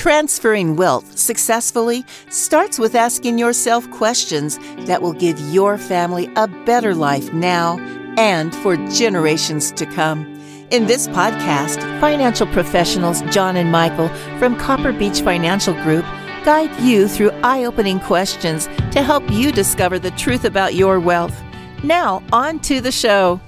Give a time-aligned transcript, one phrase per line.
[0.00, 6.94] Transferring wealth successfully starts with asking yourself questions that will give your family a better
[6.94, 7.78] life now
[8.16, 10.24] and for generations to come.
[10.70, 14.08] In this podcast, financial professionals John and Michael
[14.38, 16.06] from Copper Beach Financial Group
[16.46, 21.38] guide you through eye opening questions to help you discover the truth about your wealth.
[21.84, 23.38] Now, on to the show.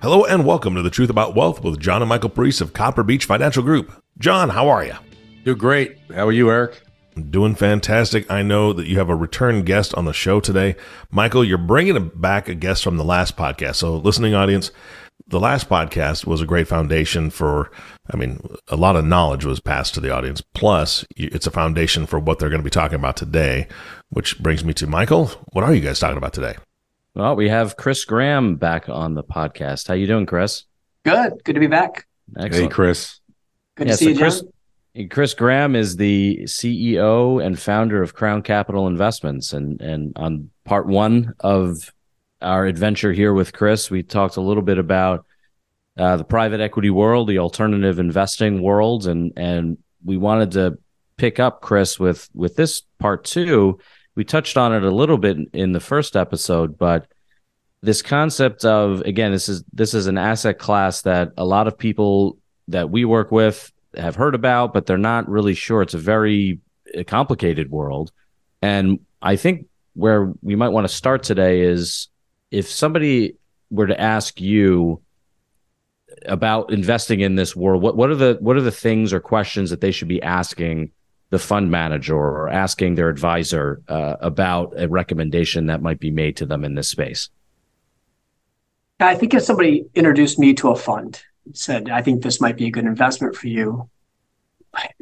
[0.00, 3.02] Hello and welcome to the Truth About Wealth with John and Michael Parise of Copper
[3.02, 4.00] Beach Financial Group.
[4.18, 4.94] John, how are you?
[5.44, 5.98] Do great.
[6.14, 6.80] How are you, Eric?
[7.28, 8.30] Doing fantastic.
[8.30, 10.74] I know that you have a return guest on the show today.
[11.10, 13.76] Michael, you're bringing back a guest from the last podcast.
[13.76, 14.70] So, listening audience,
[15.28, 17.70] the last podcast was a great foundation for,
[18.10, 20.40] I mean, a lot of knowledge was passed to the audience.
[20.40, 23.68] Plus, it's a foundation for what they're going to be talking about today,
[24.08, 25.26] which brings me to Michael.
[25.52, 26.56] What are you guys talking about today?
[27.14, 29.88] Well, we have Chris Graham back on the podcast.
[29.88, 30.64] How you doing, Chris?
[31.04, 31.44] Good.
[31.44, 32.06] Good to be back.
[32.34, 32.54] Excellent.
[32.54, 33.20] Hey, Chris.
[33.74, 34.44] Good yeah, to see so you, Chris,
[35.10, 40.86] Chris Graham is the CEO and founder of Crown Capital Investments, and and on part
[40.86, 41.92] one of
[42.40, 45.26] our adventure here with Chris, we talked a little bit about
[45.98, 50.78] uh, the private equity world, the alternative investing world, and and we wanted to
[51.16, 53.80] pick up Chris with with this part two.
[54.14, 57.08] We touched on it a little bit in the first episode, but
[57.82, 61.76] this concept of again, this is this is an asset class that a lot of
[61.76, 62.38] people
[62.68, 65.82] that we work with have heard about, but they're not really sure.
[65.82, 66.60] It's a very
[67.06, 68.12] complicated world.
[68.62, 72.08] And I think where we might want to start today is
[72.50, 73.36] if somebody
[73.70, 75.02] were to ask you
[76.26, 79.70] about investing in this world, what, what are the what are the things or questions
[79.70, 80.90] that they should be asking
[81.30, 86.36] the fund manager or asking their advisor uh, about a recommendation that might be made
[86.36, 87.28] to them in this space?
[89.00, 91.20] I think if somebody introduced me to a fund
[91.52, 93.88] said, I think this might be a good investment for you.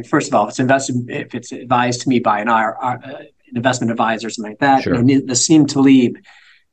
[0.06, 3.26] First of all, if it's invested, if it's advised to me by an, uh, an
[3.54, 4.98] investment advisor, or something like that, sure.
[4.98, 6.18] the Nassim Taleb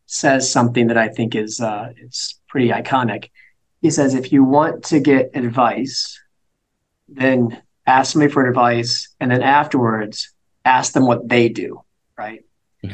[0.06, 3.30] says something that I think is uh, it's pretty iconic.
[3.82, 6.20] He says, if you want to get advice,
[7.08, 10.34] then ask somebody for advice, and then afterwards
[10.66, 11.82] ask them what they do.
[12.18, 12.44] Right.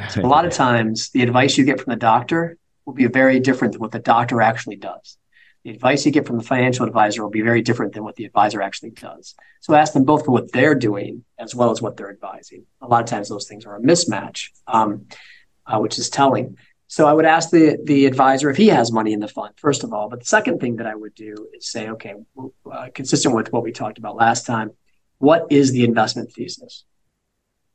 [0.10, 3.40] So a lot of times, the advice you get from the doctor will be very
[3.40, 5.18] different than what the doctor actually does
[5.66, 8.24] the advice you get from the financial advisor will be very different than what the
[8.24, 9.34] advisor actually does.
[9.62, 12.68] So ask them both for what they're doing as well as what they're advising.
[12.82, 15.08] A lot of times those things are a mismatch, um,
[15.66, 16.56] uh, which is telling.
[16.86, 19.84] So I would ask the the advisor if he has money in the fund first
[19.84, 20.08] of all.
[20.08, 22.14] But the second thing that I would do is say, okay,
[22.72, 24.70] uh, consistent with what we talked about last time,
[25.18, 26.86] what is the investment thesis?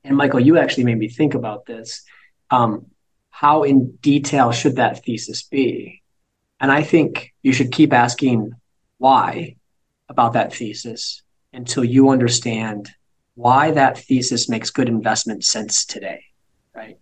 [0.05, 2.05] And Michael, you actually made me think about this.
[2.51, 2.87] Um,
[3.31, 6.00] how in detail should that thesis be?
[6.61, 8.53] And I think you should keep asking
[8.99, 9.57] why
[10.09, 11.23] about that thesis
[11.53, 12.91] until you understand
[13.35, 16.25] why that thesis makes good investment sense today,
[16.75, 16.99] right?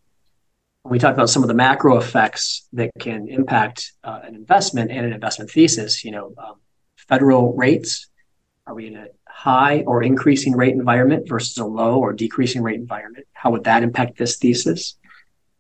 [0.82, 4.92] When we talk about some of the macro effects that can impact uh, an investment
[4.92, 6.54] and an investment thesis, you know, um,
[6.96, 8.06] federal rates,
[8.66, 12.78] are we in a high or increasing rate environment versus a low or decreasing rate
[12.78, 13.26] environment?
[13.32, 14.96] How would that impact this thesis?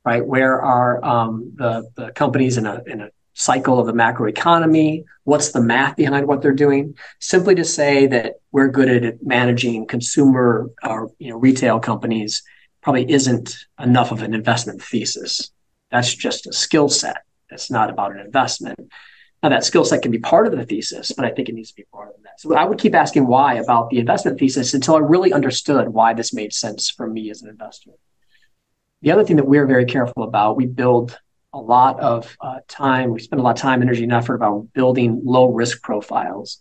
[0.04, 0.24] Right?
[0.24, 5.52] Where are um, the, the companies in a, in a cycle of the macroeconomy, what's
[5.52, 6.96] the math behind what they're doing.
[7.20, 12.42] Simply to say that we're good at managing consumer or you know retail companies
[12.82, 15.52] probably isn't enough of an investment thesis.
[15.90, 17.18] That's just a skill set.
[17.50, 18.78] It's not about an investment.
[19.42, 21.70] Now that skill set can be part of the thesis, but I think it needs
[21.70, 22.40] to be part of that.
[22.40, 26.12] So I would keep asking why about the investment thesis until I really understood why
[26.12, 27.92] this made sense for me as an investor.
[29.02, 31.16] The other thing that we're very careful about, we build
[31.52, 33.12] a lot of uh, time.
[33.12, 36.60] We spend a lot of time, energy, and effort about building low risk profiles.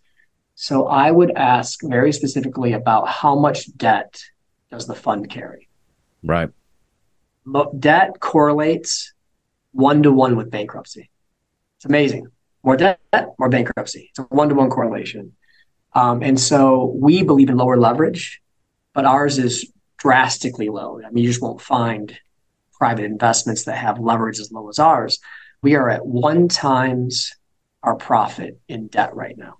[0.56, 4.22] So I would ask very specifically about how much debt
[4.72, 5.70] does the fund carry?
[6.24, 6.50] Right.
[7.80, 9.14] Debt correlates
[9.72, 11.10] one to one with bankruptcy.
[11.78, 12.28] It's amazing.
[12.64, 13.00] More debt,
[13.38, 14.08] more bankruptcy.
[14.10, 15.34] It's a one to one correlation.
[15.94, 18.42] Um, and so we believe in lower leverage,
[18.94, 21.00] but ours is drastically low.
[21.06, 22.18] I mean, you just won't find
[22.78, 25.20] private investments that have leverage as low as ours,
[25.62, 27.34] we are at one times
[27.84, 29.58] our profit in debt right now.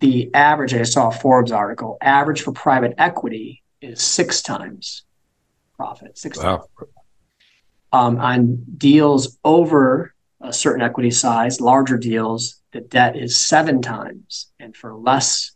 [0.00, 5.04] The average, I saw a Forbes article, average for private equity is six times
[5.76, 6.18] profit.
[6.18, 6.56] Six wow.
[6.56, 6.90] times.
[7.92, 14.52] Um, on deals over a certain equity size, larger deals, the debt is seven times.
[14.60, 15.52] And for less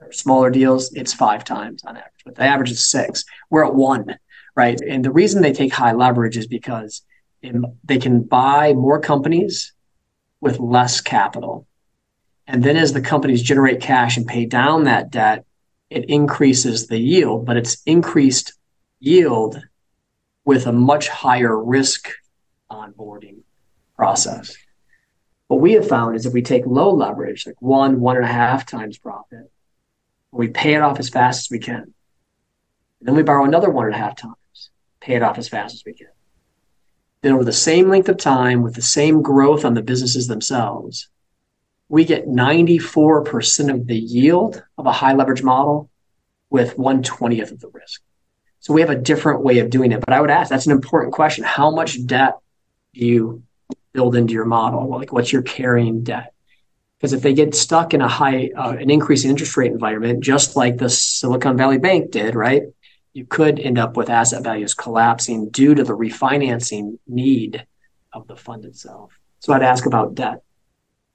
[0.00, 2.22] or smaller deals, it's five times on average.
[2.24, 3.24] But the average is six.
[3.50, 4.16] We're at one
[4.56, 4.80] right?
[4.80, 7.02] And the reason they take high leverage is because
[7.84, 9.72] they can buy more companies
[10.40, 11.66] with less capital.
[12.46, 15.44] And then as the companies generate cash and pay down that debt,
[15.88, 18.52] it increases the yield, but it's increased
[19.00, 19.60] yield
[20.44, 22.10] with a much higher risk
[22.70, 23.40] onboarding
[23.96, 24.56] process.
[25.48, 28.28] What we have found is if we take low leverage, like one, one and a
[28.28, 29.50] half times profit,
[30.30, 31.92] we pay it off as fast as we can.
[33.00, 34.36] And then we borrow another one and a half times,
[35.00, 36.08] pay it off as fast as we can.
[37.22, 41.08] Then over the same length of time with the same growth on the businesses themselves,
[41.88, 45.90] we get 94% of the yield of a high leverage model
[46.48, 48.00] with 120th of the risk.
[48.60, 50.00] So we have a different way of doing it.
[50.00, 51.44] But I would ask, that's an important question.
[51.44, 52.38] How much debt
[52.94, 53.42] do you
[53.92, 54.88] build into your model?
[54.88, 56.32] Like what's your carrying debt?
[56.98, 60.56] Because if they get stuck in a high, uh, an increasing interest rate environment, just
[60.56, 62.64] like the Silicon Valley Bank did, right?
[63.12, 67.66] You could end up with asset values collapsing due to the refinancing need
[68.12, 69.12] of the fund itself.
[69.40, 70.42] So I'd ask about debt.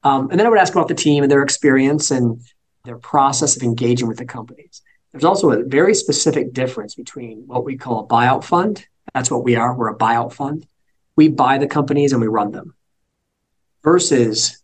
[0.04, 2.42] Um, and then I would ask about the team and their experience and
[2.84, 4.82] their process of engaging with the companies.
[5.12, 8.86] There's also a very specific difference between what we call a buyout fund.
[9.14, 9.76] That's what we are.
[9.76, 10.68] We're a buyout fund.
[11.16, 12.76] We buy the companies and we run them
[13.84, 14.62] versus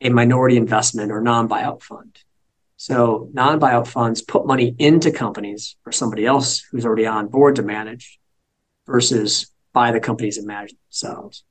[0.00, 2.18] a minority investment or non-buyout fund.
[2.82, 7.62] So non-buyout funds put money into companies for somebody else who's already on board to
[7.62, 8.18] manage
[8.88, 11.44] versus buy the companies and manage themselves.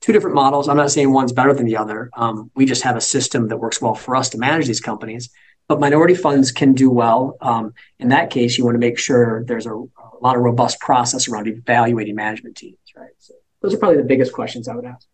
[0.00, 0.68] Two different models.
[0.68, 2.10] I'm not saying one's better than the other.
[2.16, 5.30] Um, we just have a system that works well for us to manage these companies.
[5.68, 7.36] But minority funds can do well.
[7.40, 10.80] Um, in that case, you want to make sure there's a, a, lot of robust
[10.80, 13.12] process around evaluating management teams, right?
[13.18, 15.06] So those are probably the biggest questions I would ask.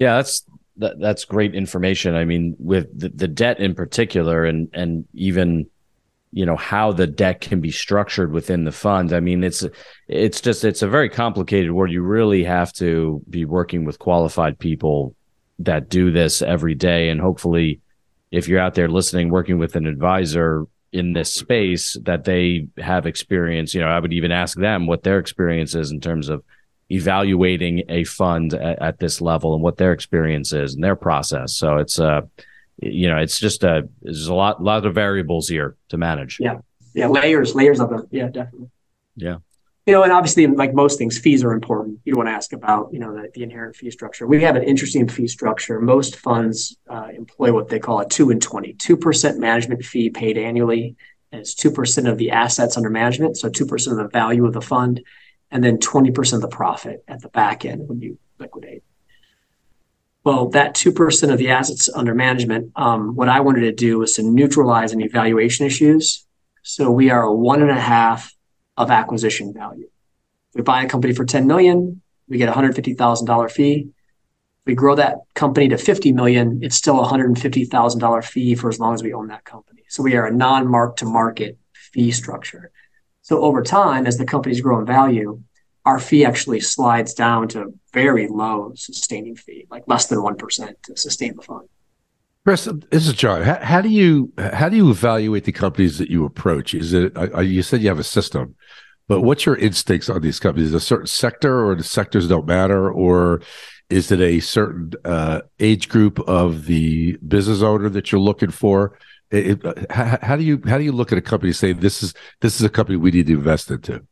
[0.00, 0.42] Yeah, that's
[0.80, 2.14] that, that's great information.
[2.14, 5.66] I mean, with the, the debt in particular, and and even
[6.32, 9.12] you know how the debt can be structured within the fund.
[9.12, 9.64] I mean, it's
[10.08, 14.58] it's just it's a very complicated where you really have to be working with qualified
[14.58, 15.14] people
[15.60, 17.80] that do this every day, and hopefully,
[18.30, 23.06] if you're out there listening, working with an advisor in this space, that they have
[23.06, 23.74] experience.
[23.74, 26.42] You know, I would even ask them what their experience is in terms of
[26.90, 31.54] evaluating a fund at, at, this level and what their experience is and their process.
[31.54, 32.22] So it's uh
[32.82, 36.38] you know, it's just a there's a lot lot of variables here to manage.
[36.40, 36.58] Yeah.
[36.94, 38.06] Yeah, layers, layers of it.
[38.10, 38.70] Yeah, definitely.
[39.16, 39.36] Yeah.
[39.86, 42.00] You know, and obviously, like most things, fees are important.
[42.04, 44.26] You want to ask about, you know, the, the inherent fee structure.
[44.26, 45.80] We have an interesting fee structure.
[45.80, 50.36] Most funds uh, employ what they call a two and 20, 2% management fee paid
[50.36, 50.96] annually.
[51.32, 53.36] And it's 2% of the assets under management.
[53.38, 55.02] So 2% of the value of the fund
[55.50, 58.82] and then 20% of the profit at the back end when you liquidate.
[60.22, 64.12] Well, that 2% of the assets under management, um, what I wanted to do was
[64.14, 66.26] to neutralize any valuation issues.
[66.62, 68.34] So we are a one and a half
[68.76, 69.88] of acquisition value.
[70.54, 73.88] We buy a company for 10 million, we get a $150,000 fee.
[74.66, 78.94] We grow that company to 50 million, it's still a $150,000 fee for as long
[78.94, 79.82] as we own that company.
[79.88, 82.70] So we are a non-mark to market fee structure.
[83.30, 85.40] So over time, as the companies grow in value,
[85.84, 90.82] our fee actually slides down to very low sustaining fee, like less than one percent
[90.82, 91.68] to sustain the fund.
[92.44, 93.42] Chris, this is John.
[93.42, 96.74] How, do you how do you evaluate the companies that you approach?
[96.74, 97.12] Is it
[97.44, 98.56] you said you have a system,
[99.06, 100.70] but what's your instincts on these companies?
[100.70, 103.42] Is a certain sector, or the sectors don't matter, or
[103.90, 108.98] is it a certain uh, age group of the business owner that you're looking for?
[109.30, 112.14] It, how, how, do you how do you look at a company say this is
[112.40, 114.04] this is a company we need to invest into?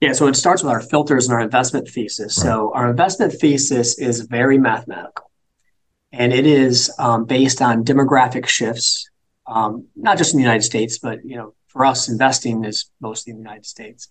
[0.00, 2.36] Yeah, so it starts with our filters and our investment thesis.
[2.36, 2.44] Right.
[2.44, 5.30] So our investment thesis is very mathematical,
[6.12, 9.08] and it is um, based on demographic shifts,
[9.46, 13.30] um, not just in the United States, but you know, for us, investing is mostly
[13.30, 14.08] in the United States,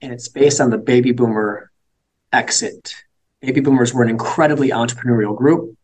[0.00, 1.72] and it's based on the baby boomer
[2.32, 2.94] exit.
[3.40, 5.76] Baby boomers were an incredibly entrepreneurial group.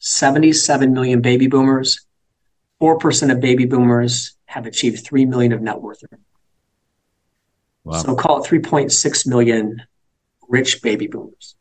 [0.00, 2.06] 77 million baby boomers
[2.80, 6.02] 4% of baby boomers have achieved 3 million of net worth.
[7.84, 8.02] Wow.
[8.02, 9.82] So call it 3.6 million
[10.48, 11.56] rich baby boomers.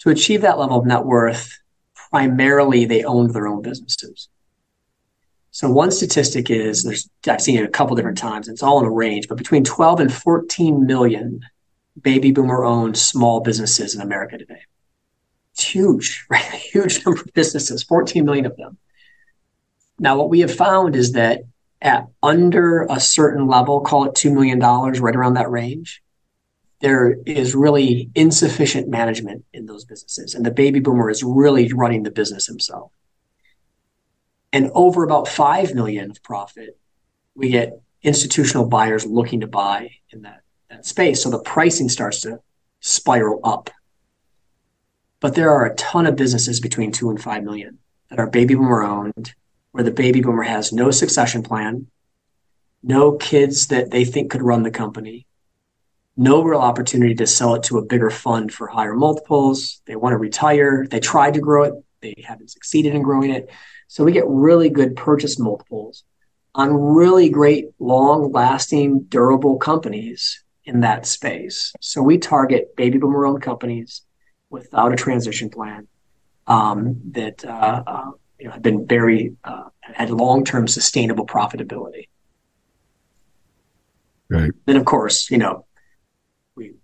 [0.00, 1.58] To achieve that level of net worth,
[1.94, 4.28] primarily they owned their own businesses.
[5.50, 8.48] So one statistic is there's I've seen it a couple different times.
[8.48, 11.40] It's all in a range, but between 12 and 14 million
[12.00, 14.62] baby boomer owned small businesses in America today.
[15.52, 16.42] It's huge, right?
[16.42, 18.78] huge number of businesses, 14 million of them.
[19.98, 21.42] Now, what we have found is that
[21.80, 26.02] at under a certain level, call it $2 million, right around that range,
[26.80, 30.34] there is really insufficient management in those businesses.
[30.34, 32.90] And the baby boomer is really running the business himself.
[34.52, 36.78] And over about 5 million of profit,
[37.34, 41.22] we get institutional buyers looking to buy in that, that space.
[41.22, 42.40] So the pricing starts to
[42.80, 43.70] spiral up.
[45.20, 47.78] But there are a ton of businesses between two and 5 million
[48.10, 49.34] that are baby boomer owned
[49.74, 51.88] where the baby boomer has no succession plan,
[52.84, 55.26] no kids that they think could run the company,
[56.16, 59.82] no real opportunity to sell it to a bigger fund for higher multiples.
[59.86, 60.86] They want to retire.
[60.88, 63.50] They tried to grow it, they haven't succeeded in growing it.
[63.88, 66.04] So we get really good purchase multiples
[66.54, 71.72] on really great, long lasting, durable companies in that space.
[71.80, 74.02] So we target baby boomer owned companies
[74.50, 75.88] without a transition plan
[76.46, 82.08] um, that uh, uh, you know, have been very, uh, had long term sustainable profitability.
[84.28, 84.52] Right.
[84.66, 85.66] Then, of course, you know,
[86.56, 86.74] we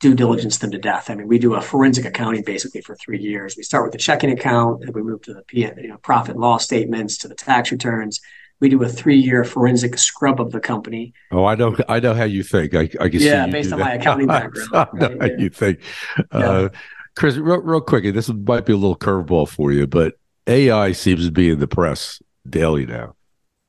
[0.00, 1.10] due diligence them to death.
[1.10, 3.56] I mean, we do a forensic accounting basically for three years.
[3.56, 6.40] We start with the checking account, and we move to the you know, profit and
[6.40, 8.20] loss statements, to the tax returns.
[8.60, 11.14] We do a three-year forensic scrub of the company.
[11.30, 12.74] Oh, I know, I know how you think.
[12.74, 13.84] I, I can yeah, based on that.
[13.84, 14.70] my accounting background.
[14.72, 15.20] I know right?
[15.20, 15.36] how yeah.
[15.38, 15.78] you think.
[16.16, 16.24] Yeah.
[16.38, 16.68] Uh,
[17.14, 20.14] Chris, real, real quick, this might be a little curveball for you, but
[20.48, 23.14] AI seems to be in the press daily now.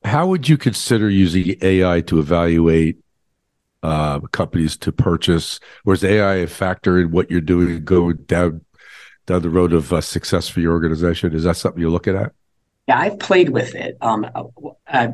[0.03, 2.97] How would you consider using AI to evaluate
[3.83, 8.61] uh, companies to purchase, or is AI a factor in what you're doing going down
[9.25, 11.33] down the road of uh, success for your organization?
[11.33, 12.31] Is that something you're looking at?
[12.87, 13.97] Yeah, I've played with it.
[14.01, 15.09] Um, uh,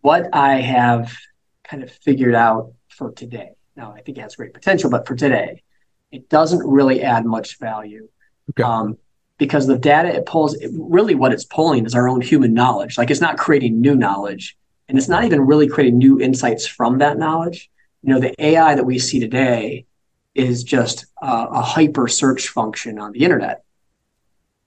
[0.00, 1.16] what I have
[1.64, 3.50] kind of figured out for today.
[3.76, 5.62] Now, I think it has great potential, but for today,
[6.10, 8.08] it doesn't really add much value.
[8.50, 8.62] Okay.
[8.62, 8.98] Um,
[9.38, 12.98] because the data it pulls, really what it's pulling is our own human knowledge.
[12.98, 14.56] Like it's not creating new knowledge,
[14.88, 17.70] and it's not even really creating new insights from that knowledge
[18.02, 19.86] you know, the AI that we see today
[20.34, 23.64] is just a, a hyper search function on the internet.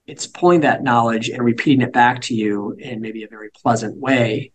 [0.06, 3.96] It's pulling that knowledge and repeating it back to you in maybe a very pleasant
[3.96, 4.52] way,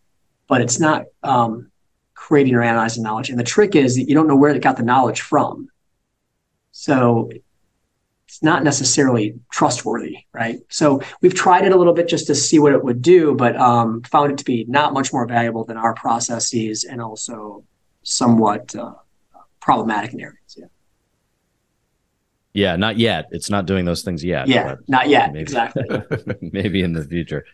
[0.48, 1.72] but it's not um,
[2.14, 3.30] creating or analyzing knowledge.
[3.30, 5.70] And the trick is that you don't know where it got the knowledge from.
[6.72, 7.32] So
[8.28, 10.60] it's not necessarily trustworthy, right?
[10.70, 13.56] So we've tried it a little bit just to see what it would do, but
[13.56, 17.64] um, found it to be not much more valuable than our processes and also
[18.04, 18.94] somewhat uh,
[19.62, 20.58] problematic in areas.
[20.58, 20.66] Yeah.
[22.54, 23.28] Yeah, not yet.
[23.32, 24.48] It's not doing those things yet.
[24.48, 25.32] Yeah, not yet.
[25.32, 25.86] Maybe, exactly.
[26.42, 27.46] maybe in the future.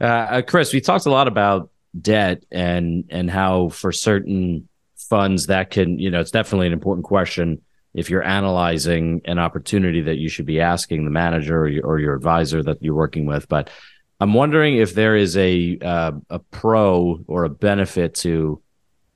[0.00, 5.46] Uh, uh, Chris, we talked a lot about debt and and how for certain funds
[5.46, 7.62] that can, you know, it's definitely an important question
[7.94, 11.98] if you're analyzing an opportunity that you should be asking the manager or your, or
[11.98, 13.48] your advisor that you're working with.
[13.48, 13.70] But
[14.20, 18.62] I'm wondering if there is a uh, a pro or a benefit to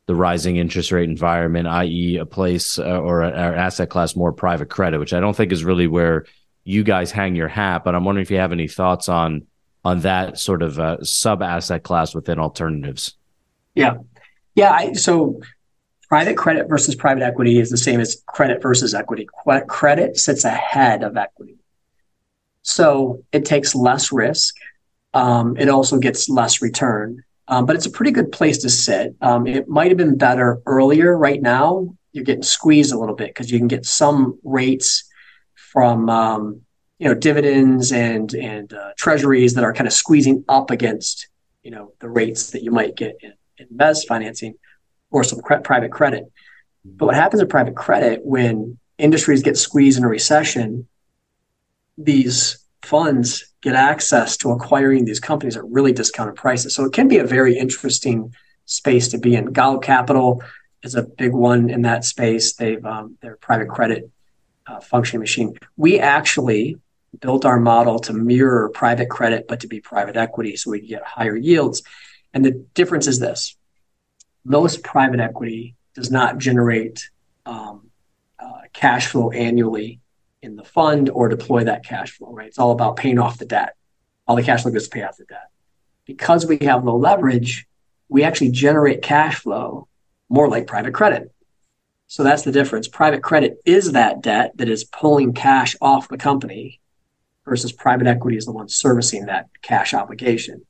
[0.06, 4.68] the rising interest rate environment, i.e., a place uh, or an asset class more private
[4.68, 6.26] credit, which I don't think is really where
[6.64, 7.82] you guys hang your hat.
[7.84, 9.46] But I'm wondering if you have any thoughts on
[9.84, 13.14] on that sort of uh, sub asset class within alternatives.
[13.74, 13.98] Yeah,
[14.56, 14.72] yeah.
[14.72, 15.40] I, so
[16.08, 19.26] private credit versus private equity is the same as credit versus equity.
[19.68, 21.56] Credit sits ahead of equity,
[22.62, 24.54] so it takes less risk.
[25.14, 27.22] Um, it also gets less return.
[27.48, 29.14] Um, but it's a pretty good place to sit.
[29.20, 31.16] Um, it might have been better earlier.
[31.16, 35.04] Right now, you're getting squeezed a little bit because you can get some rates
[35.54, 36.62] from um,
[36.98, 41.28] you know dividends and and uh, treasuries that are kind of squeezing up against
[41.62, 44.54] you know the rates that you might get in, in mezz financing
[45.10, 46.24] or some cre- private credit.
[46.84, 50.88] But what happens in private credit when industries get squeezed in a recession?
[51.98, 56.74] These funds get access to acquiring these companies at really discounted prices.
[56.74, 58.32] So it can be a very interesting
[58.64, 59.52] space to be in.
[59.52, 60.42] Golub Capital
[60.82, 62.54] is a big one in that space.
[62.54, 64.10] They've um, their private credit
[64.66, 65.54] uh, functioning machine.
[65.76, 66.76] We actually
[67.20, 71.02] built our model to mirror private credit, but to be private equity, so we get
[71.02, 71.82] higher yields.
[72.34, 73.56] And the difference is this:
[74.46, 77.10] most private equity does not generate
[77.44, 77.90] um,
[78.38, 80.00] uh, cash flow annually
[80.40, 82.46] in the fund or deploy that cash flow, right?
[82.46, 83.74] It's all about paying off the debt.
[84.26, 85.50] All the cash flow goes to pay off the debt.
[86.04, 87.66] Because we have low leverage,
[88.08, 89.88] we actually generate cash flow
[90.28, 91.32] more like private credit.
[92.06, 92.86] So that's the difference.
[92.86, 96.80] Private credit is that debt that is pulling cash off the company
[97.44, 100.64] versus private equity is the one servicing that cash obligation.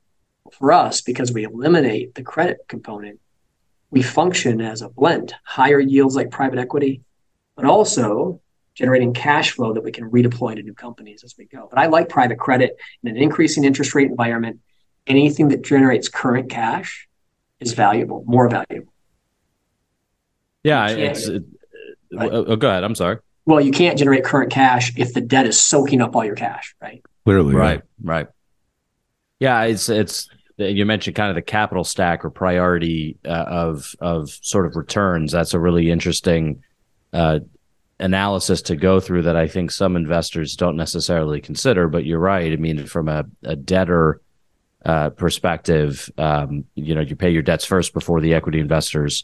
[0.51, 3.19] For us, because we eliminate the credit component,
[3.91, 7.01] we function as a blend, higher yields like private equity,
[7.55, 8.41] but also
[8.75, 11.67] generating cash flow that we can redeploy to new companies as we go.
[11.69, 14.59] But I like private credit in an increasing interest rate environment.
[15.07, 17.07] Anything that generates current cash
[17.59, 18.93] is valuable, more valuable.
[20.63, 21.27] Yeah, it's.
[21.27, 21.43] It,
[22.11, 22.29] right?
[22.31, 22.83] Oh, oh, go ahead.
[22.83, 23.19] I'm sorry.
[23.45, 26.75] Well, you can't generate current cash if the debt is soaking up all your cash,
[26.81, 27.01] right?
[27.23, 28.27] Clearly, right, right.
[29.39, 34.29] Yeah, it's it's you mentioned kind of the capital stack or priority uh, of of
[34.41, 35.31] sort of returns.
[35.31, 36.63] That's a really interesting
[37.13, 37.39] uh,
[37.99, 41.87] analysis to go through that I think some investors don't necessarily consider.
[41.87, 42.51] But you're right.
[42.51, 44.21] I mean, from a, a debtor
[44.83, 49.23] uh, perspective, um, you know, you pay your debts first before the equity investors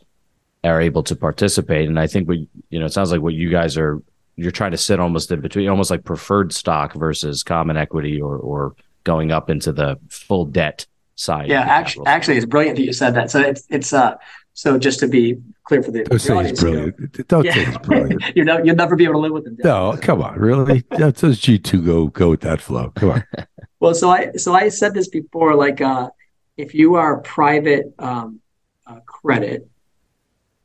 [0.64, 1.90] are able to participate.
[1.90, 2.38] And I think what
[2.70, 4.02] you know, it sounds like what you guys are
[4.36, 8.38] you're trying to sit almost in between, almost like preferred stock versus common equity, or
[8.38, 10.86] or going up into the full debt
[11.16, 11.50] side.
[11.50, 13.32] Yeah, actually, actually, it's brilliant that you said that.
[13.32, 14.16] So it's it's uh
[14.54, 17.28] so just to be clear for the, Don't say audience, he's brilliant.
[17.28, 17.66] Don't say Yeah.
[17.66, 18.24] he's brilliant.
[18.36, 19.58] you know, you'll never be able to live with them.
[19.64, 20.84] No, come on, really?
[20.92, 22.92] That's those G two go go with that flow.
[22.96, 23.24] Come on.
[23.80, 25.56] Well, so I so I said this before.
[25.56, 26.10] Like, uh,
[26.56, 28.40] if you are private um,
[28.88, 29.68] uh, credit,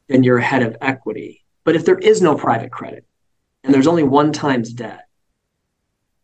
[0.06, 1.42] then you're ahead of equity.
[1.64, 3.04] But if there is no private credit,
[3.64, 5.08] and there's only one times debt,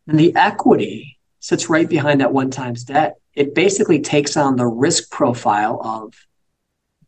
[0.06, 3.16] then the equity sits right behind that one times debt.
[3.34, 6.14] It basically takes on the risk profile of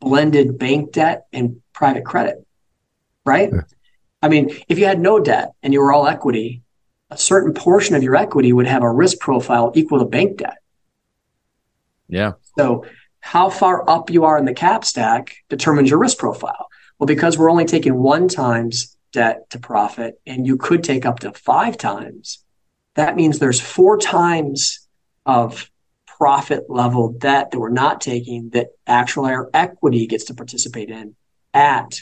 [0.00, 2.45] blended bank debt and private credit,
[3.25, 3.50] right?
[3.52, 3.61] Yeah.
[4.23, 6.62] I mean, if you had no debt and you were all equity,
[7.11, 10.59] a certain portion of your equity would have a risk profile equal to bank debt.
[12.09, 12.33] Yeah.
[12.59, 12.85] So,
[13.21, 16.68] how far up you are in the cap stack determines your risk profile.
[16.99, 21.21] Well, because we're only taking one times debt to profit, and you could take up
[21.21, 22.45] to five times,
[22.95, 24.87] that means there's four times
[25.25, 25.71] of
[26.18, 31.14] profit level debt that we're not taking that actual our equity gets to participate in
[31.52, 32.00] at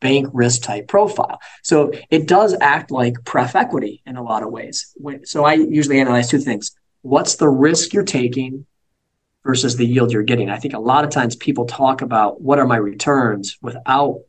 [0.00, 1.38] bank risk type profile.
[1.62, 4.94] So it does act like pref equity in a lot of ways.
[5.24, 6.72] So I usually analyze two things.
[7.02, 8.64] What's the risk you're taking
[9.44, 10.48] versus the yield you're getting?
[10.48, 14.20] I think a lot of times people talk about what are my returns without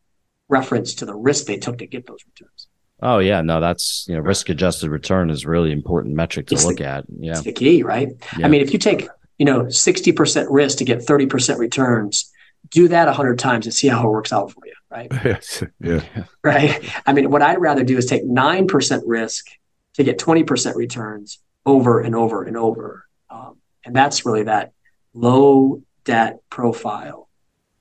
[0.50, 2.68] reference to the risk they took to get those returns.
[3.02, 6.64] Oh yeah, no, that's you know, risk adjusted return is really important metric to It's
[6.64, 7.06] the- look at.
[7.18, 7.32] Yeah.
[7.32, 8.10] It's the key, right?
[8.38, 8.46] Yeah.
[8.46, 9.08] I mean, if you take,
[9.42, 12.32] you know, 60% risk to get 30% returns,
[12.70, 15.08] do that 100 times and see how it works out for you, right?
[15.26, 15.64] yes.
[15.80, 16.04] Yeah.
[16.44, 16.88] right?
[17.08, 19.48] I mean, what I'd rather do is take 9% risk
[19.96, 23.08] to get 20% returns over and over and over.
[23.32, 24.74] Um, and that's really that
[25.16, 27.28] low debt profile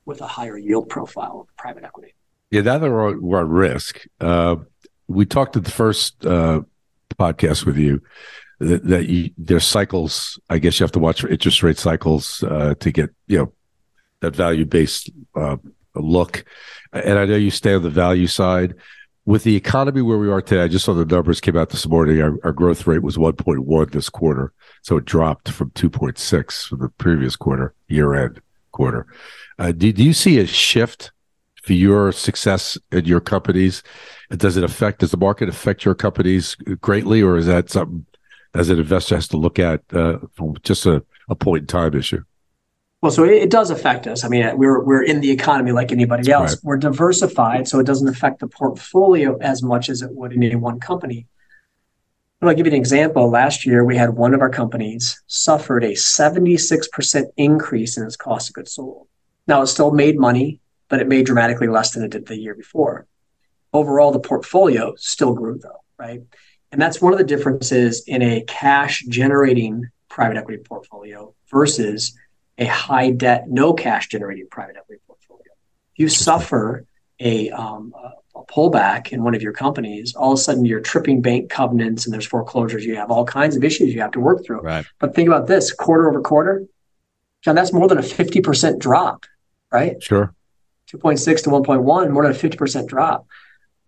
[0.07, 2.15] with a higher yield profile of private equity.
[2.51, 4.57] Yeah, that we're on risk, uh,
[5.09, 6.63] we talked at the first uh,
[7.19, 8.01] podcast with you
[8.61, 10.39] that, that you, there's cycles.
[10.49, 13.53] I guess you have to watch for interest rate cycles uh, to get you know
[14.21, 15.57] that value based uh,
[15.95, 16.45] look.
[16.93, 18.75] And I know you stay on the value side.
[19.27, 21.87] With the economy where we are today, I just saw the numbers came out this
[21.87, 22.21] morning.
[22.21, 26.89] Our, our growth rate was 1.1 this quarter, so it dropped from 2.6 from the
[26.89, 28.41] previous quarter, year end
[28.73, 29.07] quarter.
[29.59, 31.13] Uh, do, do you see a shift
[31.63, 33.83] for your success in your companies?
[34.31, 38.07] Does it affect, does the market affect your companies greatly, or is that something
[38.55, 41.95] as an investor has to look at uh, from just a, a point in time
[41.95, 42.23] issue?
[43.03, 44.25] Well, so it, it does affect us.
[44.25, 46.53] I mean, we're we're in the economy like anybody else.
[46.53, 46.65] Right.
[46.65, 50.57] We're diversified, so it doesn't affect the portfolio as much as it would in any
[50.57, 51.27] one company.
[52.41, 53.31] But I'll give you an example.
[53.31, 58.49] Last year, we had one of our companies suffered a 76% increase in its cost
[58.49, 59.09] of goods sold.
[59.47, 62.55] Now, it still made money, but it made dramatically less than it did the year
[62.55, 63.07] before.
[63.75, 66.23] Overall, the portfolio still grew, though, right?
[66.73, 72.17] And that's one of the differences in a cash generating private equity portfolio versus
[72.59, 75.53] a high debt, no cash generating private equity portfolio.
[75.95, 76.87] If you suffer
[77.19, 78.13] a, um, a,
[78.49, 82.13] pullback in one of your companies, all of a sudden you're tripping bank covenants and
[82.13, 82.85] there's foreclosures.
[82.85, 84.61] You have all kinds of issues you have to work through.
[84.61, 84.85] Right.
[84.99, 86.67] But think about this quarter over quarter,
[87.43, 89.27] John, that's more than a 50% drop,
[89.71, 90.03] right?
[90.03, 90.35] Sure.
[90.93, 93.27] 2.6 to 1.1, more than a 50% drop.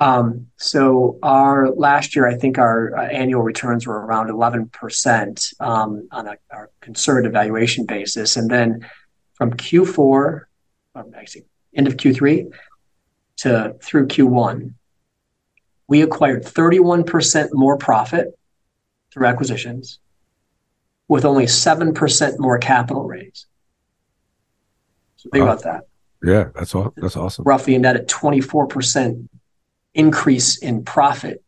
[0.03, 6.09] Um, so our last year, I think our uh, annual returns were around 11% um,
[6.11, 8.37] on a our conservative valuation basis.
[8.37, 8.85] And then
[9.35, 10.49] from Q4, or
[11.15, 11.45] actually
[11.77, 12.53] end of Q3
[13.39, 14.75] to through Q1,
[15.87, 18.37] we acquired 31% more profit
[19.13, 20.01] through acquisitions
[21.07, 23.47] with only 7% more capital raised.
[25.17, 25.53] So think Wow.
[25.53, 25.85] about that
[26.25, 26.93] Yeah, that's all.
[26.97, 27.45] That's awesome.
[27.45, 29.29] roughly a net at 24%
[29.95, 31.43] increase in profit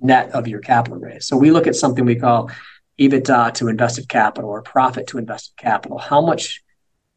[0.00, 1.26] net of your capital raise.
[1.26, 2.50] So we look at something we call
[2.98, 5.98] EBITDA to invested capital or profit to invested capital.
[5.98, 6.62] How much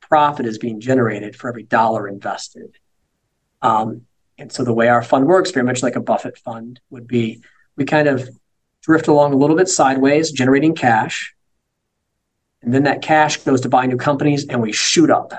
[0.02, 2.78] profit is being generated for every dollar invested?
[3.62, 4.06] Um,
[4.38, 7.42] and so the way our fund works, very much like a Buffett fund, would be
[7.76, 8.30] we kind of
[8.82, 11.36] drift along a little bit sideways, generating cash.
[12.62, 15.34] And then that cash goes to buy new companies and we shoot up.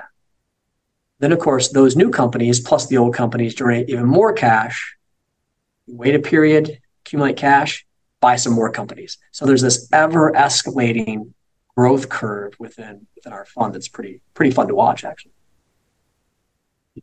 [1.21, 4.97] Then, of course, those new companies plus the old companies generate even more cash.
[5.87, 7.87] Wait a period, accumulate cash,
[8.21, 9.19] buy some more companies.
[9.31, 11.33] So there's this ever escalating
[11.77, 15.33] growth curve within within our fund that's pretty pretty fun to watch, actually.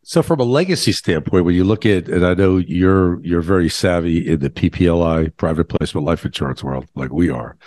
[0.03, 3.69] So, from a legacy standpoint, when you look at, and I know you're you're very
[3.69, 7.57] savvy in the PPLI private placement life insurance world, like we are.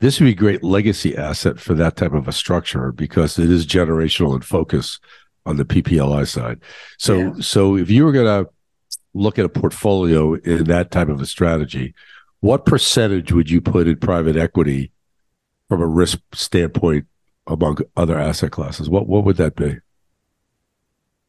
[0.00, 3.50] this would be a great legacy asset for that type of a structure because it
[3.50, 4.98] is generational in focus
[5.46, 6.60] on the PPLI side.
[6.98, 7.32] So, yeah.
[7.40, 8.50] so if you were going to
[9.14, 11.94] look at a portfolio in that type of a strategy,
[12.40, 14.90] what percentage would you put in private equity
[15.68, 17.06] from a risk standpoint
[17.46, 18.88] among other asset classes?
[18.88, 19.78] What what would that be?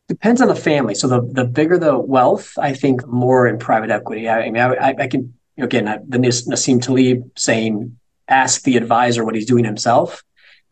[0.07, 0.95] Depends on the family.
[0.95, 4.27] So the the bigger the wealth, I think more in private equity.
[4.27, 7.97] I, I mean, I, I can again the Nassim Taleb saying,
[8.27, 10.23] "Ask the advisor what he's doing himself."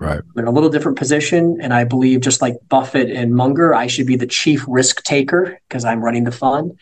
[0.01, 0.19] Right.
[0.35, 3.85] I'm in a little different position, and I believe just like Buffett and Munger, I
[3.85, 6.79] should be the chief risk taker because I'm running the fund.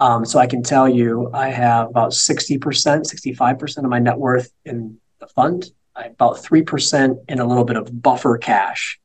[0.00, 4.50] Um, so I can tell you, I have about 60%, 65% of my net worth
[4.64, 8.98] in the fund, I about 3% in a little bit of buffer cash.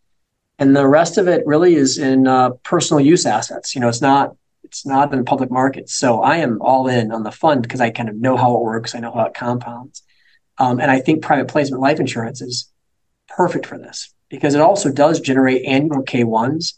[0.57, 3.75] And the rest of it really is in uh, personal use assets.
[3.75, 5.93] You know, it's not it's not in the public markets.
[5.93, 8.61] So I am all in on the fund because I kind of know how it
[8.61, 8.95] works.
[8.95, 10.03] I know how it compounds.
[10.57, 12.71] Um, and I think private placement life insurance is
[13.37, 16.73] perfect for this because it also does generate annual K1s.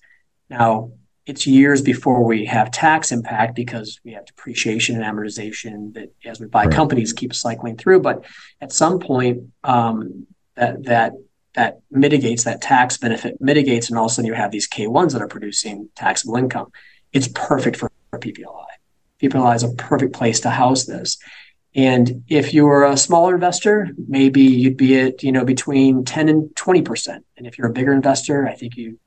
[0.49, 0.91] Now,
[1.25, 6.39] it's years before we have tax impact because we have depreciation and amortization that as
[6.39, 6.73] we buy right.
[6.73, 8.01] companies keep cycling through.
[8.01, 8.25] But
[8.61, 11.13] at some point, um, that that
[11.53, 15.13] that mitigates that tax benefit mitigates, and all of a sudden you have these K1s
[15.13, 16.71] that are producing taxable income.
[17.13, 18.65] It's perfect for, for PPLI.
[19.21, 21.17] PPLI is a perfect place to house this.
[21.75, 26.55] And if you're a smaller investor, maybe you'd be at you know between 10 and
[26.55, 27.25] 20 percent.
[27.37, 28.99] And if you're a bigger investor, I think you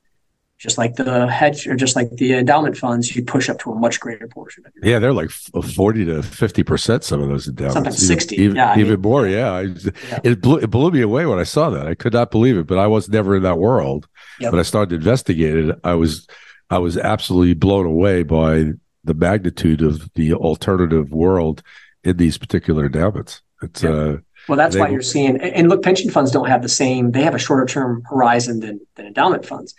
[0.63, 3.75] just like the hedge or just like the endowment funds, you push up to a
[3.75, 4.63] much greater portion.
[4.81, 7.03] yeah, they're like forty to fifty percent.
[7.03, 9.27] Some of those endowments, sometimes sixty, even, yeah, even I mean, more.
[9.27, 10.19] Yeah, I, yeah.
[10.23, 11.85] it blew it blew me away when I saw that.
[11.85, 14.07] I could not believe it, but I was never in that world.
[14.39, 14.53] Yep.
[14.53, 16.27] When I started investigating it, I was
[16.69, 18.71] I was absolutely blown away by
[19.03, 21.61] the magnitude of the alternative world
[22.03, 23.41] in these particular endowments.
[23.61, 23.93] It's yep.
[23.93, 25.39] uh, well, that's why you're seeing.
[25.39, 27.11] And look, pension funds don't have the same.
[27.11, 29.73] They have a shorter term horizon than than endowment funds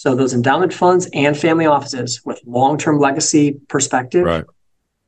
[0.00, 4.44] so those endowment funds and family offices with long-term legacy perspective, right.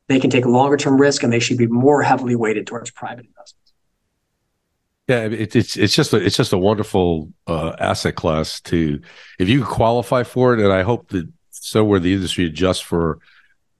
[0.09, 3.25] they can take longer term risk and they should be more heavily weighted towards private
[3.25, 3.72] investments.
[5.09, 9.01] Yeah, it, it's it's just a, it's just a wonderful uh, asset class to
[9.38, 13.18] if you qualify for it, and I hope that so where the industry adjusts for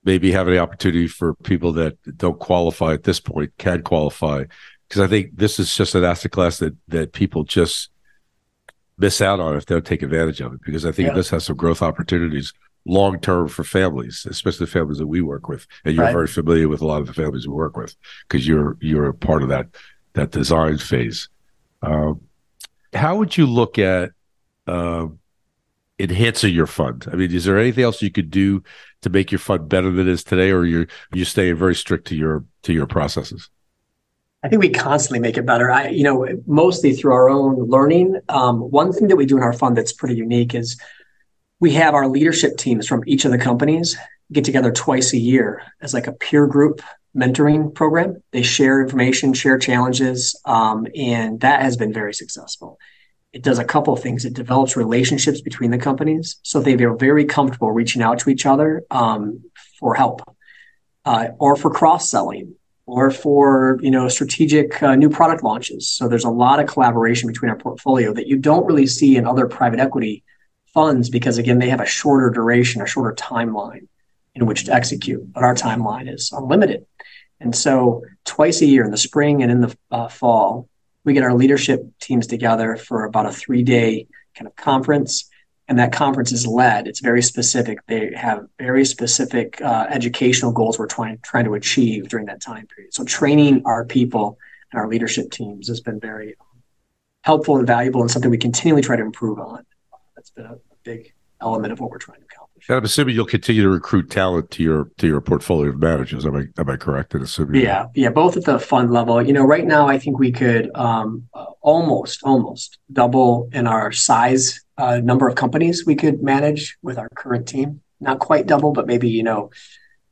[0.05, 4.45] maybe having the opportunity for people that don't qualify at this point can qualify
[4.89, 7.91] because I think this is just an asset class that that people just
[8.99, 11.15] miss out on if they don't take advantage of it because I think yeah.
[11.15, 12.53] this has some growth opportunities
[12.85, 15.67] long term for families, especially the families that we work with.
[15.85, 16.13] And you're right.
[16.13, 17.97] very familiar with a lot of the families we work with
[18.29, 19.69] because you're you're a part of that
[20.15, 21.29] that design phase.
[21.83, 22.21] Um,
[22.93, 24.11] how would you look at
[24.67, 25.07] uh,
[26.03, 27.07] enhancing your fund?
[27.11, 28.63] I mean, is there anything else you could do
[29.03, 32.09] to make your fund better than it is today, or you're you staying very strict
[32.09, 33.49] to your to your processes?
[34.45, 35.71] I think we constantly make it better.
[35.71, 38.21] I, you know, mostly through our own learning.
[38.29, 40.77] Um, one thing that we do in our fund that's pretty unique is
[41.61, 43.97] we have our leadership teams from each of the companies
[44.33, 46.83] get together twice a year as like a peer group
[47.17, 48.21] mentoring program.
[48.33, 52.79] They share information, share challenges, um, and that has been very successful.
[53.33, 54.25] It does a couple of things.
[54.25, 58.45] It develops relationships between the companies, so they are very comfortable reaching out to each
[58.45, 59.45] other um,
[59.79, 60.21] for help
[61.05, 62.55] uh, or for cross selling
[62.87, 65.89] or for you know strategic uh, new product launches.
[65.89, 69.27] So there's a lot of collaboration between our portfolio that you don't really see in
[69.27, 70.25] other private equity
[70.75, 73.89] funds because again they have a shorter duration, a shorter timeline
[74.35, 75.33] in which to execute.
[75.33, 76.87] But our timeline is unlimited,
[77.41, 80.69] and so twice a year in the spring and in the uh, fall,
[81.05, 85.29] we get our leadership teams together for about a three day kind of conference
[85.69, 86.87] and that conference is led.
[86.87, 87.79] It's very specific.
[87.87, 92.67] They have very specific uh, educational goals we're trying trying to achieve during that time
[92.67, 92.93] period.
[92.93, 94.39] So training our people
[94.71, 96.35] and our leadership teams has been very
[97.23, 99.65] helpful and valuable, and something we continually try to improve on.
[100.17, 102.42] That's been a, big element of what we're trying to accomplish.
[102.69, 106.25] And I'm assuming you'll continue to recruit talent to your to your portfolio of managers.
[106.25, 107.61] Am I am I correct in assuming?
[107.61, 109.21] Yeah, yeah, both at the fund level.
[109.21, 111.29] You know, right now I think we could um,
[111.61, 117.09] almost almost double in our size uh, number of companies we could manage with our
[117.17, 117.81] current team.
[118.01, 119.51] Not quite double, but maybe you know,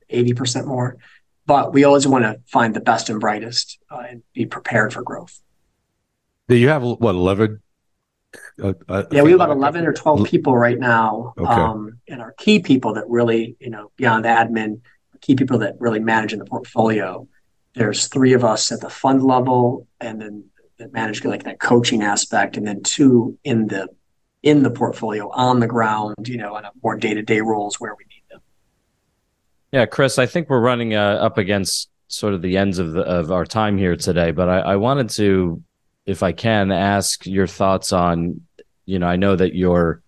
[0.08, 0.96] eighty percent more.
[1.46, 5.02] But we always want to find the best and brightest uh, and be prepared for
[5.02, 5.40] growth.
[6.48, 7.62] Do you have what eleven?
[8.62, 11.50] Uh, uh yeah, we have about eleven or twelve people right now, okay.
[11.50, 14.80] um, and our key people that really, you know, beyond admin,
[15.20, 17.26] key people that really manage in the portfolio.
[17.74, 20.44] There's three of us at the fund level, and then
[20.78, 23.88] that manage like that coaching aspect, and then two in the
[24.42, 27.78] in the portfolio on the ground, you know, on a more day to day roles
[27.78, 28.40] where we need them.
[29.72, 33.02] Yeah, Chris, I think we're running uh, up against sort of the ends of the,
[33.02, 35.62] of our time here today, but I, I wanted to
[36.10, 38.40] if I can ask your thoughts on,
[38.84, 40.02] you know, I know that your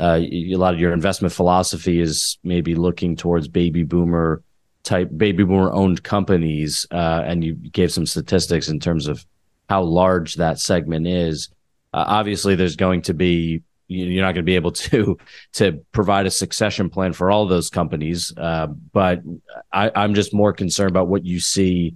[0.00, 4.42] uh, a lot of your investment philosophy is maybe looking towards baby boomer
[4.82, 9.24] type baby boomer owned companies, uh, and you gave some statistics in terms of
[9.68, 11.50] how large that segment is.
[11.92, 15.18] Uh, obviously, there's going to be you're not going to be able to
[15.52, 18.32] to provide a succession plan for all those companies.
[18.36, 19.20] Uh, but
[19.72, 21.94] I, I'm just more concerned about what you see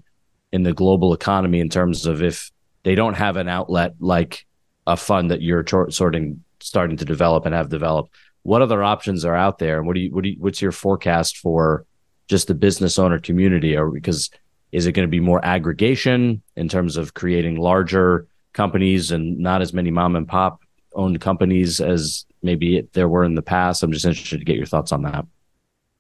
[0.53, 2.52] in the global economy in terms of if
[2.85, 4.47] they don't have an outlet like
[4.87, 8.15] a fund that you're sorting starting to develop and have developed.
[8.45, 10.73] What other options are out there, and what do you what do you, what's your
[10.73, 11.85] forecast for
[12.29, 13.77] just the business owner community?
[13.77, 14.31] Or because
[14.73, 19.63] is it going to be more aggregation in terms of creating larger companies and not
[19.63, 20.61] as many mom and pop
[20.95, 23.83] owned companies as maybe there were in the past?
[23.83, 25.25] I'm just interested to get your thoughts on that.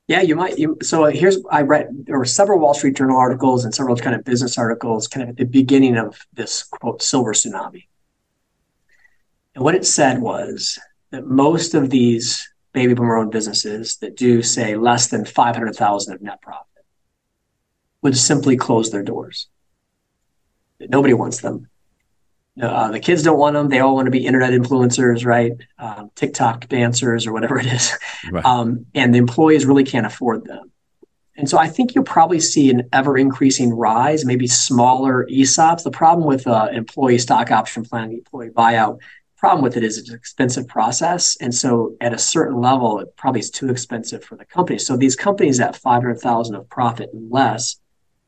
[0.08, 0.58] Yeah, you might.
[0.58, 3.96] You, so uh, here's I read there were several Wall Street Journal articles and several
[3.96, 7.86] kind of business articles, kind of at the beginning of this quote silver tsunami.
[9.54, 10.78] And what it said was
[11.10, 16.22] that most of these baby boomer owned businesses that do say less than 500,000 of
[16.22, 16.84] net profit
[18.00, 19.48] would simply close their doors.
[20.80, 21.68] Nobody wants them.
[22.60, 23.68] Uh, the kids don't want them.
[23.68, 25.52] They all want to be internet influencers, right?
[25.78, 27.96] Um, TikTok dancers or whatever it is.
[28.30, 28.44] Right.
[28.44, 30.70] Um, and the employees really can't afford them.
[31.36, 35.82] And so I think you'll probably see an ever increasing rise, maybe smaller ESOPs.
[35.82, 39.00] The problem with uh, employee stock option plan, employee buyout,
[39.42, 41.36] problem with it is it's an expensive process.
[41.40, 44.78] And so at a certain level, it probably is too expensive for the company.
[44.78, 47.74] So these companies at 500,000 of profit and less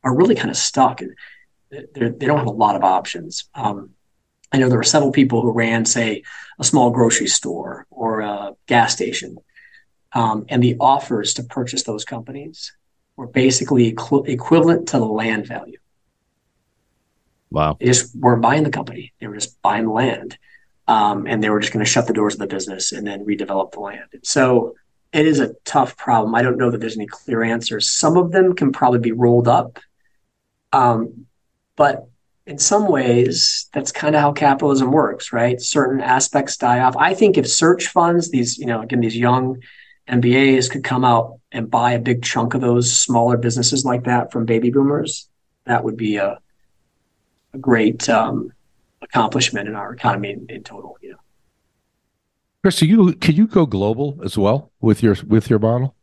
[0.03, 0.99] are really kind of stuck.
[1.71, 3.49] They're, they don't have a lot of options.
[3.55, 3.91] Um,
[4.55, 6.23] I know there were several people who ran, say,
[6.59, 9.37] a small grocery store or a gas station.
[10.13, 12.71] Um, and the offers to purchase those companies
[13.17, 15.77] were basically equ- equivalent to the land value.
[17.51, 17.75] Wow.
[17.77, 20.37] They just weren't buying the company, they were just buying the land
[20.87, 23.25] um, and they were just going to shut the doors of the business and then
[23.25, 24.07] redevelop the land.
[24.23, 24.75] So
[25.11, 26.33] it is a tough problem.
[26.33, 27.89] I don't know that there's any clear answers.
[27.89, 29.79] Some of them can probably be rolled up,
[30.71, 31.25] um,
[31.75, 32.07] but
[32.47, 35.59] in some ways, that's kind of how capitalism works, right?
[35.59, 36.95] Certain aspects die off.
[36.95, 39.61] I think if search funds, these you know, again, these young
[40.07, 44.31] MBAs could come out and buy a big chunk of those smaller businesses like that
[44.31, 45.27] from baby boomers,
[45.65, 46.37] that would be a,
[47.53, 48.51] a great um,
[49.01, 50.97] accomplishment in our economy in, in total.
[51.01, 51.19] You know,
[52.61, 55.95] Chris, you can you go global as well with your with your model?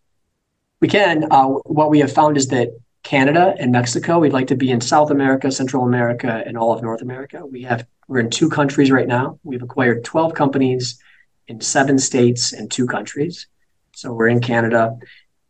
[0.81, 1.28] We can.
[1.31, 2.70] Uh, what we have found is that
[3.02, 6.82] Canada and Mexico, we'd like to be in South America, Central America, and all of
[6.82, 7.44] North America.
[7.44, 9.38] We have we're in two countries right now.
[9.42, 11.00] We've acquired 12 companies
[11.48, 13.46] in seven states and two countries.
[13.92, 14.98] So we're in Canada.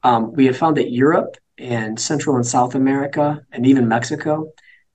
[0.02, 4.52] Um, we have found that Europe and Central and South America and even Mexico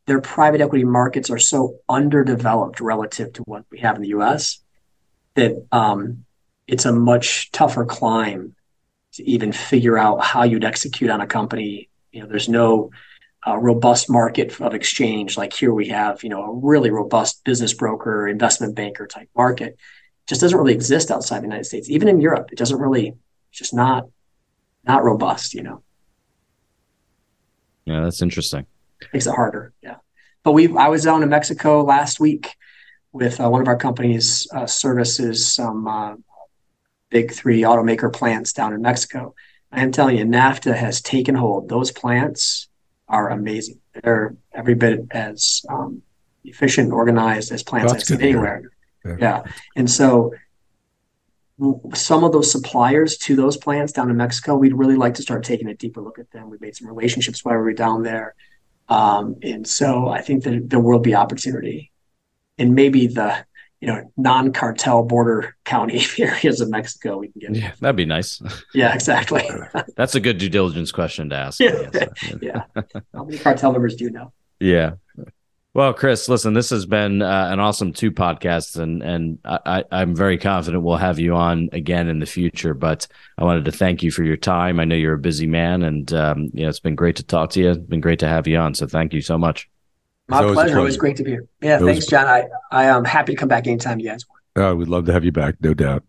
[0.07, 4.59] their private equity markets are so underdeveloped relative to what we have in the US
[5.35, 6.25] that um,
[6.65, 8.55] it's a much tougher climb
[9.13, 11.89] to even figure out how you'd execute on a company.
[12.17, 12.91] You know, there's no
[13.45, 16.23] uh, robust market of exchange like here we have.
[16.23, 19.73] You know, a really robust business broker, investment banker type market.
[19.73, 21.89] It just doesn't really exist outside the United States.
[21.89, 23.13] Even in Europe, it doesn't really.
[23.49, 24.07] It's just not
[24.83, 25.53] not robust.
[25.53, 25.83] You know.
[27.85, 28.65] Yeah, that's interesting
[29.13, 29.73] makes it harder.
[29.81, 29.95] Yeah.
[30.43, 32.55] But we, I was down in Mexico last week
[33.11, 36.15] with uh, one of our companies uh, services some uh,
[37.09, 39.35] big three automaker plants down in Mexico.
[39.71, 41.69] I am telling you, NAFTA has taken hold.
[41.69, 42.67] Those plants
[43.07, 43.79] are amazing.
[44.01, 46.01] They're every bit as um,
[46.43, 48.71] efficient organized as plants I've seen anywhere.
[49.05, 49.15] Yeah.
[49.19, 49.43] yeah.
[49.75, 50.33] And so
[51.93, 55.43] some of those suppliers to those plants down in Mexico, we'd really like to start
[55.43, 56.49] taking a deeper look at them.
[56.49, 58.35] We made some relationships while we were down there.
[58.89, 61.91] Um, and so I think that there will be opportunity
[62.57, 63.45] And maybe the
[63.79, 67.17] you know non-cartel border county areas of Mexico.
[67.17, 68.41] We can get yeah, that'd be nice.
[68.73, 69.47] Yeah, exactly.
[69.95, 71.59] That's a good due diligence question to ask.
[71.67, 72.07] Yeah,
[72.41, 72.63] yeah.
[73.13, 74.31] How many cartel members do you know?
[74.59, 74.93] Yeah.
[75.73, 80.15] Well, Chris, listen, this has been uh, an awesome two podcasts, and and I, I'm
[80.15, 82.73] very confident we'll have you on again in the future.
[82.73, 84.79] But I wanted to thank you for your time.
[84.79, 87.51] I know you're a busy man, and um, you know it's been great to talk
[87.51, 87.71] to you.
[87.71, 88.73] It's been great to have you on.
[88.73, 89.69] So thank you so much.
[90.27, 90.53] My pleasure.
[90.53, 90.79] pleasure.
[90.79, 91.47] It was great to be here.
[91.61, 92.07] Yeah, it thanks, was...
[92.07, 92.25] John.
[92.25, 94.37] I I am happy to come back anytime you guys want.
[94.57, 96.03] Uh, we'd love to have you back, no doubt.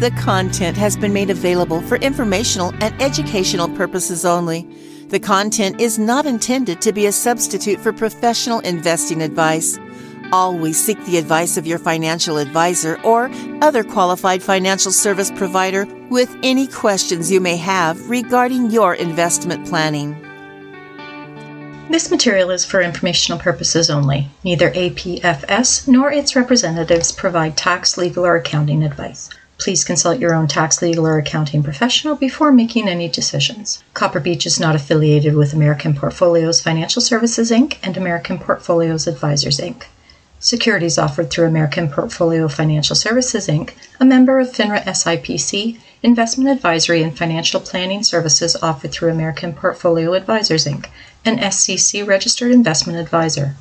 [0.00, 4.66] The content has been made available for informational and educational purposes only.
[5.08, 9.78] The content is not intended to be a substitute for professional investing advice.
[10.32, 16.36] Always seek the advice of your financial advisor or other qualified financial service provider with
[16.42, 20.16] any questions you may have regarding your investment planning.
[21.90, 24.28] This material is for informational purposes only.
[24.44, 29.30] Neither APFS nor its representatives provide tax, legal, or accounting advice.
[29.58, 33.82] Please consult your own tax, legal, or accounting professional before making any decisions.
[33.92, 37.76] Copper Beach is not affiliated with American Portfolios Financial Services Inc.
[37.82, 39.84] and American Portfolios Advisors Inc.
[40.38, 47.02] Securities offered through American Portfolio Financial Services Inc., a member of FINRA SIPC, investment advisory
[47.02, 50.86] and financial planning services offered through American Portfolio Advisors Inc.,
[51.24, 53.56] an SEC registered investment advisor.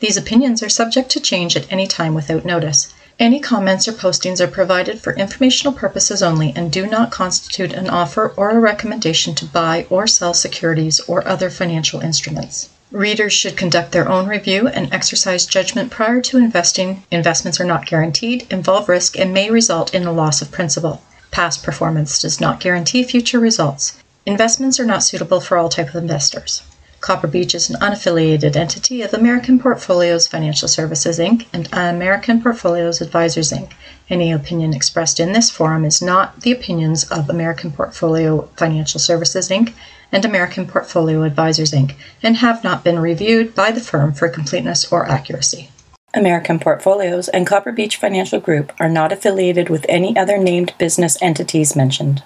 [0.00, 2.92] These opinions are subject to change at any time without notice.
[3.18, 7.88] Any comments or postings are provided for informational purposes only and do not constitute an
[7.88, 12.68] offer or a recommendation to buy or sell securities or other financial instruments.
[12.92, 17.04] Readers should conduct their own review and exercise judgment prior to investing.
[17.10, 21.00] Investments are not guaranteed, involve risk, and may result in a loss of principal.
[21.36, 23.98] Past performance does not guarantee future results.
[24.24, 26.62] Investments are not suitable for all type of investors.
[27.02, 31.44] Copper Beach is an unaffiliated entity of American Portfolios Financial Services Inc.
[31.52, 33.72] and American Portfolios Advisors Inc.
[34.08, 39.50] Any opinion expressed in this forum is not the opinions of American Portfolio Financial Services
[39.50, 39.74] Inc.
[40.10, 41.96] and American Portfolio Advisors Inc.
[42.22, 45.68] and have not been reviewed by the firm for completeness or accuracy.
[46.16, 51.20] American Portfolios and Copper Beach Financial Group are not affiliated with any other named business
[51.20, 52.22] entities mentioned.